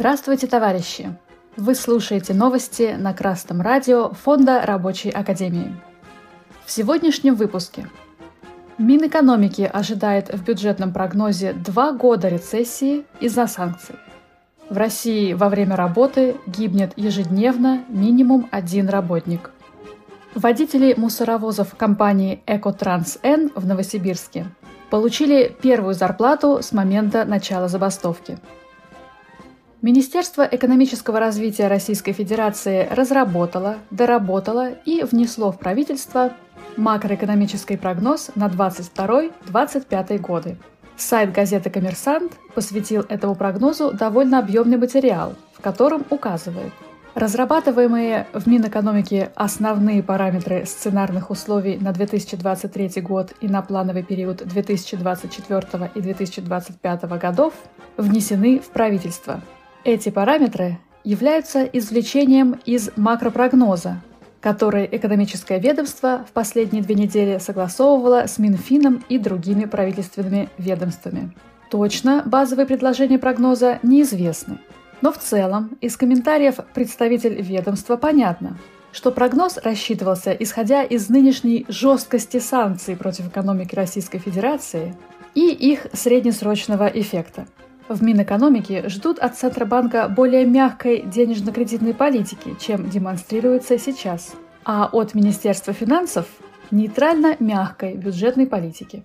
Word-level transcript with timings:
Здравствуйте, 0.00 0.46
товарищи! 0.46 1.14
Вы 1.58 1.74
слушаете 1.74 2.32
новости 2.32 2.96
на 2.98 3.12
Красном 3.12 3.60
радио 3.60 4.12
Фонда 4.24 4.62
Рабочей 4.64 5.10
Академии. 5.10 5.76
В 6.64 6.72
сегодняшнем 6.72 7.34
выпуске 7.34 7.86
Минэкономики 8.78 9.70
ожидает 9.70 10.32
в 10.32 10.42
бюджетном 10.42 10.94
прогнозе 10.94 11.52
два 11.52 11.92
года 11.92 12.28
рецессии 12.28 13.04
из-за 13.20 13.46
санкций. 13.46 13.96
В 14.70 14.78
России 14.78 15.34
во 15.34 15.50
время 15.50 15.76
работы 15.76 16.36
гибнет 16.46 16.94
ежедневно 16.96 17.84
минимум 17.90 18.48
один 18.50 18.88
работник. 18.88 19.50
Водители 20.34 20.94
мусоровозов 20.96 21.74
компании 21.76 22.42
«Экотранс 22.46 23.18
Н» 23.22 23.52
в 23.54 23.66
Новосибирске 23.66 24.46
получили 24.88 25.54
первую 25.60 25.92
зарплату 25.92 26.60
с 26.62 26.72
момента 26.72 27.26
начала 27.26 27.68
забастовки. 27.68 28.38
Министерство 29.82 30.42
экономического 30.42 31.20
развития 31.20 31.68
Российской 31.68 32.12
Федерации 32.12 32.86
разработало, 32.90 33.78
доработало 33.90 34.72
и 34.84 35.02
внесло 35.02 35.52
в 35.52 35.58
правительство 35.58 36.32
макроэкономический 36.76 37.78
прогноз 37.78 38.30
на 38.34 38.48
22-25 38.48 40.18
годы. 40.18 40.56
Сайт 40.96 41.32
газеты 41.32 41.70
«Коммерсант» 41.70 42.32
посвятил 42.54 43.06
этому 43.08 43.34
прогнозу 43.34 43.90
довольно 43.92 44.38
объемный 44.38 44.76
материал, 44.76 45.34
в 45.54 45.62
котором 45.62 46.04
указывает– 46.10 46.72
Разрабатываемые 47.14 48.28
в 48.32 48.46
Минэкономике 48.46 49.32
основные 49.34 50.00
параметры 50.00 50.64
сценарных 50.64 51.30
условий 51.30 51.76
на 51.76 51.92
2023 51.92 53.02
год 53.02 53.32
и 53.40 53.48
на 53.48 53.62
плановый 53.62 54.04
период 54.04 54.36
2024 54.46 55.90
и 55.94 56.00
2025 56.00 57.02
годов 57.18 57.52
внесены 57.96 58.60
в 58.60 58.68
правительство. 58.68 59.40
Эти 59.84 60.10
параметры 60.10 60.78
являются 61.04 61.64
извлечением 61.64 62.60
из 62.64 62.90
макропрогноза, 62.96 64.02
который 64.40 64.88
экономическое 64.90 65.58
ведомство 65.58 66.24
в 66.28 66.32
последние 66.32 66.82
две 66.82 66.94
недели 66.94 67.38
согласовывало 67.38 68.26
с 68.26 68.38
Минфином 68.38 69.04
и 69.08 69.18
другими 69.18 69.64
правительственными 69.64 70.48
ведомствами. 70.58 71.34
Точно 71.70 72.22
базовые 72.26 72.66
предложения 72.66 73.18
прогноза 73.18 73.78
неизвестны– 73.82 74.58
но 75.00 75.12
в 75.12 75.18
целом 75.18 75.78
из 75.80 75.96
комментариев 75.96 76.56
представитель 76.74 77.40
ведомства 77.40 77.96
понятно, 77.96 78.58
что 78.92 79.10
прогноз 79.10 79.56
рассчитывался 79.58 80.32
исходя 80.32 80.82
из 80.82 81.08
нынешней 81.08 81.64
жесткости 81.68 82.38
санкций 82.38 82.96
против 82.96 83.28
экономики 83.28 83.74
Российской 83.74 84.18
Федерации 84.18 84.94
и 85.34 85.48
их 85.50 85.86
среднесрочного 85.92 86.86
эффекта. 86.86 87.46
В 87.90 88.04
Минэкономике 88.04 88.88
ждут 88.88 89.18
от 89.18 89.36
Центробанка 89.36 90.08
более 90.08 90.46
мягкой 90.46 91.02
денежно-кредитной 91.02 91.92
политики, 91.92 92.54
чем 92.60 92.88
демонстрируется 92.88 93.80
сейчас, 93.80 94.36
а 94.64 94.88
от 94.92 95.16
Министерства 95.16 95.72
финансов– 95.72 96.26
нейтрально-мягкой 96.70 97.94
бюджетной 97.96 98.46
политики. 98.46 99.02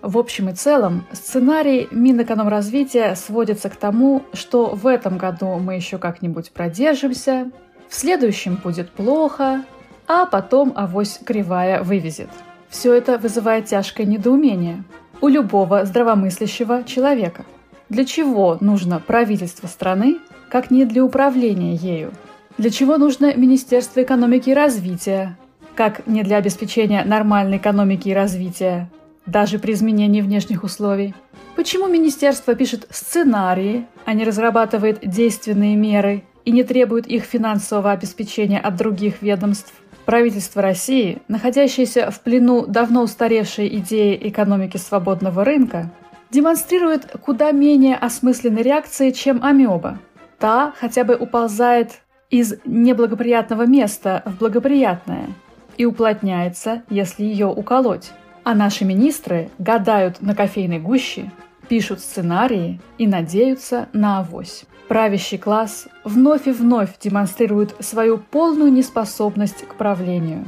В 0.00 0.16
общем 0.16 0.48
и 0.48 0.54
целом, 0.54 1.04
сценарий 1.12 1.86
Минэкономразвития 1.90 3.14
сводится 3.14 3.68
к 3.68 3.76
тому, 3.76 4.22
что 4.32 4.74
в 4.74 4.86
этом 4.86 5.18
году 5.18 5.58
мы 5.58 5.74
еще 5.74 5.98
как-нибудь 5.98 6.52
продержимся, 6.52 7.50
в 7.90 7.94
следующем 7.94 8.56
будет 8.56 8.90
плохо, 8.90 9.66
а 10.08 10.24
потом 10.24 10.72
авось 10.76 11.20
кривая 11.22 11.82
вывезет. 11.82 12.30
Все 12.70 12.94
это 12.94 13.18
вызывает 13.18 13.66
тяжкое 13.66 14.06
недоумение 14.06 14.82
у 15.20 15.28
любого 15.28 15.84
здравомыслящего 15.84 16.82
человека. 16.84 17.44
Для 17.88 18.04
чего 18.04 18.58
нужно 18.60 18.98
правительство 18.98 19.68
страны, 19.68 20.18
как 20.50 20.72
не 20.72 20.84
для 20.84 21.04
управления 21.04 21.76
ею? 21.76 22.12
Для 22.58 22.70
чего 22.70 22.98
нужно 22.98 23.34
Министерство 23.36 24.02
экономики 24.02 24.50
и 24.50 24.54
развития, 24.54 25.38
как 25.76 26.04
не 26.06 26.24
для 26.24 26.38
обеспечения 26.38 27.04
нормальной 27.04 27.58
экономики 27.58 28.08
и 28.08 28.14
развития, 28.14 28.90
даже 29.24 29.60
при 29.60 29.72
изменении 29.72 30.20
внешних 30.20 30.64
условий? 30.64 31.14
Почему 31.54 31.86
министерство 31.86 32.56
пишет 32.56 32.88
сценарии, 32.90 33.86
а 34.04 34.14
не 34.14 34.24
разрабатывает 34.24 34.98
действенные 35.02 35.76
меры 35.76 36.24
и 36.44 36.50
не 36.50 36.64
требует 36.64 37.06
их 37.06 37.22
финансового 37.22 37.92
обеспечения 37.92 38.58
от 38.58 38.74
других 38.76 39.22
ведомств? 39.22 39.72
Правительство 40.06 40.60
России, 40.60 41.18
находящееся 41.28 42.10
в 42.10 42.20
плену 42.20 42.66
давно 42.66 43.02
устаревшей 43.02 43.68
идеи 43.78 44.18
экономики 44.20 44.76
свободного 44.76 45.44
рынка, 45.44 45.90
демонстрирует 46.30 47.16
куда 47.22 47.52
менее 47.52 47.96
осмысленной 47.96 48.62
реакции, 48.62 49.10
чем 49.10 49.42
амеба. 49.42 49.98
Та 50.38 50.74
хотя 50.78 51.04
бы 51.04 51.14
уползает 51.14 52.02
из 52.30 52.56
неблагоприятного 52.64 53.66
места 53.66 54.22
в 54.26 54.38
благоприятное 54.38 55.28
и 55.76 55.84
уплотняется, 55.84 56.82
если 56.88 57.24
ее 57.24 57.46
уколоть. 57.46 58.12
А 58.44 58.54
наши 58.54 58.84
министры 58.84 59.50
гадают 59.58 60.20
на 60.22 60.34
кофейной 60.34 60.78
гуще, 60.78 61.30
пишут 61.68 62.00
сценарии 62.00 62.80
и 62.98 63.06
надеются 63.06 63.88
на 63.92 64.20
авось. 64.20 64.64
Правящий 64.88 65.36
класс 65.36 65.88
вновь 66.04 66.46
и 66.46 66.52
вновь 66.52 66.96
демонстрирует 67.00 67.74
свою 67.80 68.18
полную 68.18 68.72
неспособность 68.72 69.66
к 69.66 69.74
правлению. 69.74 70.44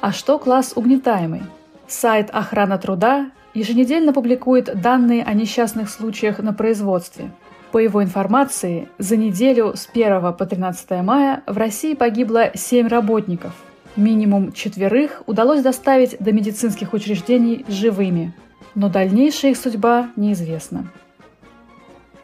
А 0.00 0.12
что 0.12 0.38
класс 0.38 0.72
угнетаемый? 0.74 1.42
Сайт 1.86 2.30
«Охрана 2.32 2.78
труда» 2.78 3.30
еженедельно 3.58 4.12
публикует 4.12 4.80
данные 4.80 5.24
о 5.24 5.32
несчастных 5.32 5.90
случаях 5.90 6.38
на 6.38 6.52
производстве. 6.52 7.30
По 7.72 7.78
его 7.78 8.02
информации, 8.02 8.88
за 8.98 9.16
неделю 9.16 9.74
с 9.76 9.88
1 9.92 10.32
по 10.34 10.46
13 10.46 11.02
мая 11.02 11.42
в 11.46 11.56
России 11.56 11.94
погибло 11.94 12.50
7 12.54 12.88
работников– 12.88 13.52
Минимум 13.96 14.52
четверых 14.52 15.22
удалось 15.24 15.62
доставить 15.62 16.16
до 16.20 16.30
медицинских 16.30 16.92
учреждений 16.92 17.64
живыми, 17.66 18.34
но 18.74 18.90
дальнейшая 18.90 19.52
их 19.52 19.56
судьба 19.56 20.10
неизвестна. 20.16 20.88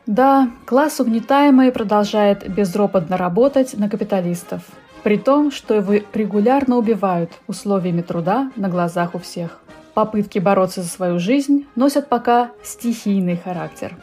Да, 0.04 0.50
класс 0.66 1.00
угнетаемый 1.00 1.72
продолжает 1.72 2.46
безропотно 2.52 3.16
работать 3.16 3.74
на 3.78 3.88
капиталистов, 3.88 4.62
при 5.02 5.16
том, 5.16 5.50
что 5.50 5.74
его 5.74 6.04
регулярно 6.12 6.76
убивают 6.76 7.30
условиями 7.46 8.02
труда 8.02 8.52
на 8.54 8.68
глазах 8.68 9.14
у 9.14 9.18
всех. 9.18 9.61
Попытки 9.94 10.38
бороться 10.38 10.82
за 10.82 10.88
свою 10.88 11.18
жизнь 11.18 11.66
носят 11.76 12.08
пока 12.08 12.50
стихийный 12.62 13.36
характер. 13.36 13.94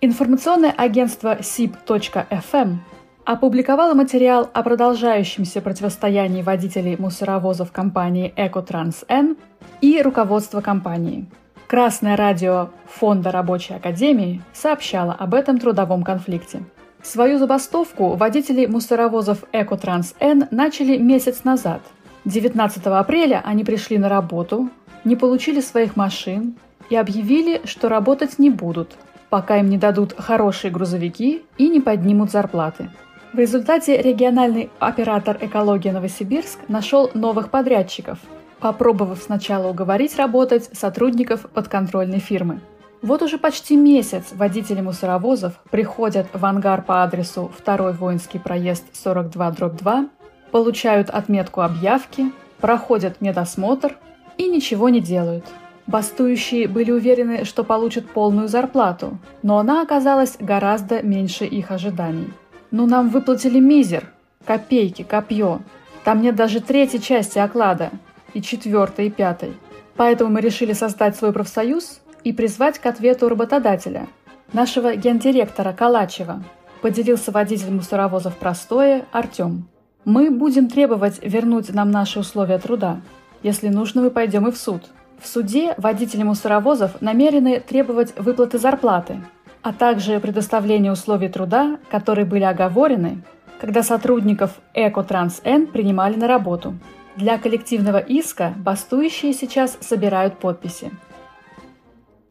Информационное 0.00 0.72
агентство 0.76 1.38
SIP.FM 1.38 2.76
опубликовала 3.24 3.94
материал 3.94 4.48
о 4.52 4.62
продолжающемся 4.62 5.60
противостоянии 5.60 6.42
водителей 6.42 6.96
мусоровозов 6.96 7.72
компании 7.72 8.32
«Экотранс 8.36 9.04
Н» 9.08 9.36
и 9.80 10.00
руководства 10.02 10.60
компании. 10.60 11.26
Красное 11.66 12.16
радио 12.16 12.70
Фонда 12.86 13.30
Рабочей 13.30 13.74
Академии 13.74 14.40
сообщало 14.54 15.12
об 15.12 15.34
этом 15.34 15.58
трудовом 15.58 16.02
конфликте. 16.02 16.62
Свою 17.02 17.38
забастовку 17.38 18.14
водители 18.14 18.66
мусоровозов 18.66 19.44
«Экотранс 19.52 20.14
Н» 20.18 20.48
начали 20.50 20.96
месяц 20.96 21.44
назад. 21.44 21.82
19 22.28 22.86
апреля 22.86 23.42
они 23.44 23.64
пришли 23.64 23.96
на 23.96 24.08
работу, 24.08 24.68
не 25.04 25.16
получили 25.16 25.60
своих 25.60 25.96
машин 25.96 26.56
и 26.90 26.96
объявили, 26.96 27.62
что 27.64 27.88
работать 27.88 28.38
не 28.38 28.50
будут, 28.50 28.96
пока 29.30 29.58
им 29.58 29.68
не 29.68 29.78
дадут 29.78 30.14
хорошие 30.18 30.70
грузовики 30.70 31.42
и 31.56 31.68
не 31.68 31.80
поднимут 31.80 32.30
зарплаты. 32.30 32.90
В 33.32 33.38
результате 33.38 34.00
региональный 34.00 34.70
оператор 34.78 35.38
«Экология 35.40 35.92
Новосибирск» 35.92 36.58
нашел 36.68 37.10
новых 37.14 37.50
подрядчиков, 37.50 38.18
попробовав 38.60 39.22
сначала 39.22 39.68
уговорить 39.68 40.16
работать 40.16 40.68
сотрудников 40.72 41.48
подконтрольной 41.50 42.20
фирмы. 42.20 42.60
Вот 43.00 43.22
уже 43.22 43.38
почти 43.38 43.76
месяц 43.76 44.32
водители 44.32 44.80
мусоровозов 44.80 45.54
приходят 45.70 46.26
в 46.32 46.44
ангар 46.44 46.82
по 46.82 47.04
адресу 47.04 47.50
2 47.64 47.92
воинский 47.92 48.38
проезд 48.38 48.84
42-2, 48.92 50.08
получают 50.50 51.10
отметку 51.10 51.62
объявки, 51.62 52.32
проходят 52.60 53.20
медосмотр 53.20 53.96
и 54.36 54.48
ничего 54.48 54.88
не 54.88 55.00
делают. 55.00 55.44
Бастующие 55.86 56.68
были 56.68 56.90
уверены, 56.90 57.44
что 57.44 57.64
получат 57.64 58.08
полную 58.08 58.48
зарплату, 58.48 59.18
но 59.42 59.58
она 59.58 59.82
оказалась 59.82 60.36
гораздо 60.38 61.02
меньше 61.02 61.44
их 61.44 61.70
ожиданий– 61.70 62.32
ну, 62.70 62.86
нам 62.86 63.08
выплатили 63.08 63.60
мизер. 63.60 64.12
Копейки, 64.44 65.02
копье. 65.02 65.60
Там 66.04 66.20
нет 66.20 66.36
даже 66.36 66.60
третьей 66.60 67.00
части 67.00 67.38
оклада. 67.38 67.90
И 68.34 68.42
четвертой, 68.42 69.06
и 69.06 69.10
пятой. 69.10 69.54
Поэтому 69.96 70.30
мы 70.30 70.40
решили 70.40 70.74
создать 70.74 71.16
свой 71.16 71.32
профсоюз 71.32 72.00
и 72.24 72.32
призвать 72.32 72.78
к 72.78 72.86
ответу 72.86 73.28
работодателя, 73.28 74.06
нашего 74.52 74.94
гендиректора 74.94 75.72
Калачева, 75.72 76.42
поделился 76.82 77.32
водитель 77.32 77.70
мусоровозов 77.70 78.36
простое 78.36 79.06
Артем. 79.12 79.66
Мы 80.04 80.30
будем 80.30 80.68
требовать 80.68 81.18
вернуть 81.22 81.74
нам 81.74 81.90
наши 81.90 82.20
условия 82.20 82.58
труда. 82.58 83.00
Если 83.42 83.68
нужно, 83.68 84.02
мы 84.02 84.10
пойдем 84.10 84.46
и 84.46 84.52
в 84.52 84.56
суд. 84.56 84.82
В 85.20 85.26
суде 85.26 85.74
водители 85.76 86.22
мусоровозов 86.22 87.00
намерены 87.02 87.60
требовать 87.60 88.14
выплаты 88.16 88.58
зарплаты, 88.58 89.20
а 89.62 89.72
также 89.72 90.20
предоставление 90.20 90.92
условий 90.92 91.28
труда, 91.28 91.78
которые 91.90 92.24
были 92.24 92.44
оговорены, 92.44 93.22
когда 93.60 93.82
сотрудников 93.82 94.60
Экотранс-Н 94.74 95.66
принимали 95.66 96.14
на 96.14 96.28
работу. 96.28 96.74
Для 97.16 97.36
коллективного 97.36 97.98
иска 97.98 98.54
бастующие 98.56 99.32
сейчас 99.32 99.76
собирают 99.80 100.38
подписи. 100.38 100.92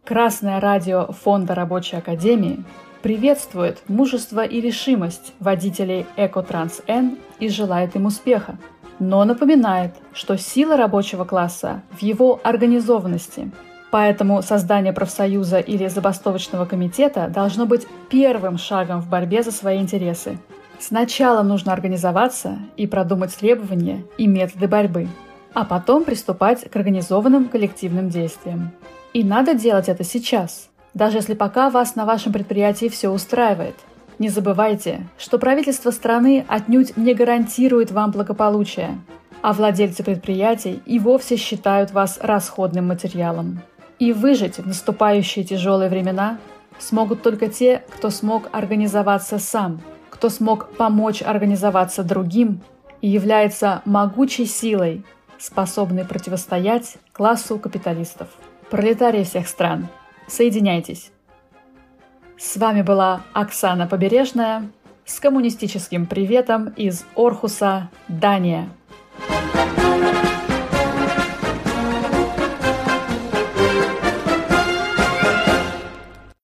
Красное 0.06 0.62
радио 0.62 1.12
Фонда 1.12 1.54
Рабочей 1.54 1.98
Академии 1.98 2.64
приветствует 3.08 3.78
мужество 3.88 4.44
и 4.44 4.60
решимость 4.60 5.34
водителей 5.40 6.06
Экотранс-Н 6.18 7.18
и 7.40 7.48
желает 7.48 7.96
им 7.96 8.06
успеха, 8.06 8.58
но 9.00 9.24
напоминает, 9.24 9.94
что 10.12 10.38
сила 10.38 10.76
рабочего 10.76 11.24
класса 11.24 11.84
в 11.92 12.02
его 12.02 12.42
организованности– 12.44 13.50
Поэтому 13.90 14.42
создание 14.42 14.92
профсоюза 14.92 15.60
или 15.60 15.88
забастовочного 15.88 16.66
комитета 16.66 17.30
должно 17.34 17.66
быть 17.66 17.88
первым 18.10 18.58
шагом 18.58 19.00
в 19.00 19.08
борьбе 19.10 19.44
за 19.44 19.52
свои 19.52 19.78
интересы. 19.80 20.40
Сначала 20.78 21.42
нужно 21.42 21.72
организоваться 21.72 22.60
и 22.76 22.86
продумать 22.86 23.34
требования 23.34 24.04
и 24.18 24.28
методы 24.28 24.68
борьбы, 24.68 25.08
а 25.54 25.64
потом 25.64 26.04
приступать 26.04 26.70
к 26.70 26.76
организованным 26.76 27.48
коллективным 27.48 28.10
действиям. 28.10 28.72
И 29.14 29.24
надо 29.24 29.54
делать 29.54 29.88
это 29.88 30.04
сейчас, 30.04 30.70
даже 30.98 31.20
если 31.20 31.36
пока 31.36 31.70
вас 31.70 31.96
на 31.96 32.06
вашем 32.06 32.34
предприятии 32.34 32.90
все 32.90 33.10
устраивает. 33.10 33.76
Не 34.18 34.30
забывайте, 34.30 35.08
что 35.20 35.38
правительство 35.38 35.92
страны 35.92 36.44
отнюдь 36.48 36.98
не 36.98 37.14
гарантирует 37.14 37.92
вам 37.92 38.10
благополучие, 38.10 38.98
а 39.44 39.54
владельцы 39.54 40.04
предприятий 40.04 40.82
и 40.88 40.98
вовсе 40.98 41.38
считают 41.38 41.92
вас 41.92 42.18
расходным 42.20 42.88
материалом. 42.88 43.62
И 44.00 44.12
выжить 44.12 44.58
в 44.58 44.66
наступающие 44.66 45.46
тяжелые 45.46 45.90
времена 45.90 46.40
смогут 46.80 47.22
только 47.22 47.48
те, 47.48 47.84
кто 47.96 48.10
смог 48.10 48.50
организоваться 48.52 49.38
сам, 49.38 49.82
кто 50.10 50.30
смог 50.30 50.76
помочь 50.78 51.22
организоваться 51.22 52.04
другим 52.04 52.62
и 53.02 53.08
является 53.08 53.84
могучей 53.86 54.48
силой, 54.48 55.06
способной 55.38 56.06
противостоять 56.06 56.98
классу 57.14 57.60
капиталистов. 57.60 58.30
Пролетарии 58.72 59.24
всех 59.24 59.48
стран, 59.48 59.90
соединяйтесь! 60.28 61.12
С 62.38 62.58
вами 62.58 62.84
была 62.84 63.24
Оксана 63.34 63.88
Побережная 63.88 64.70
с 65.06 65.20
коммунистическим 65.20 66.06
приветом 66.06 66.70
из 66.76 67.06
Орхуса, 67.16 67.90
Дания. 68.08 68.70